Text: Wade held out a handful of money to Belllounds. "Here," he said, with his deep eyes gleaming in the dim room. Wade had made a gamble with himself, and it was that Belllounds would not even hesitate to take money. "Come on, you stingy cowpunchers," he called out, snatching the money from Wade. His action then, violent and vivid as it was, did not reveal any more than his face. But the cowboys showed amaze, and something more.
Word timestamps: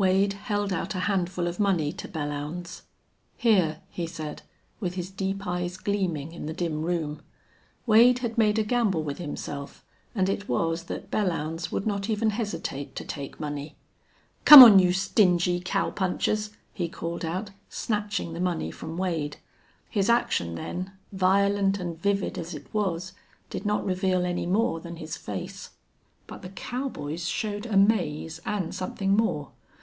Wade 0.00 0.32
held 0.32 0.72
out 0.72 0.94
a 0.94 1.00
handful 1.00 1.46
of 1.46 1.60
money 1.60 1.92
to 1.92 2.08
Belllounds. 2.08 2.84
"Here," 3.36 3.82
he 3.90 4.06
said, 4.06 4.40
with 4.80 4.94
his 4.94 5.10
deep 5.10 5.46
eyes 5.46 5.76
gleaming 5.76 6.32
in 6.32 6.46
the 6.46 6.54
dim 6.54 6.80
room. 6.80 7.20
Wade 7.84 8.20
had 8.20 8.38
made 8.38 8.58
a 8.58 8.62
gamble 8.62 9.02
with 9.02 9.18
himself, 9.18 9.84
and 10.14 10.30
it 10.30 10.48
was 10.48 10.84
that 10.84 11.10
Belllounds 11.10 11.70
would 11.70 11.86
not 11.86 12.08
even 12.08 12.30
hesitate 12.30 12.96
to 12.96 13.04
take 13.04 13.38
money. 13.38 13.76
"Come 14.46 14.62
on, 14.62 14.78
you 14.78 14.94
stingy 14.94 15.60
cowpunchers," 15.60 16.48
he 16.72 16.88
called 16.88 17.22
out, 17.22 17.50
snatching 17.68 18.32
the 18.32 18.40
money 18.40 18.70
from 18.70 18.96
Wade. 18.96 19.36
His 19.90 20.08
action 20.08 20.54
then, 20.54 20.92
violent 21.12 21.78
and 21.78 22.00
vivid 22.00 22.38
as 22.38 22.54
it 22.54 22.72
was, 22.72 23.12
did 23.50 23.66
not 23.66 23.84
reveal 23.84 24.24
any 24.24 24.46
more 24.46 24.80
than 24.80 24.96
his 24.96 25.18
face. 25.18 25.72
But 26.26 26.40
the 26.40 26.48
cowboys 26.48 27.28
showed 27.28 27.66
amaze, 27.66 28.40
and 28.46 28.74
something 28.74 29.14
more. 29.14 29.50